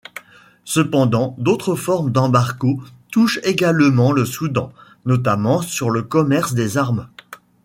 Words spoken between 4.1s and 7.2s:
le Soudan, notamment sur le commerce des armes.